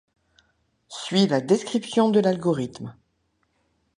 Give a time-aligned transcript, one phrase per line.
[0.87, 2.95] Suit la description de l'algorithme.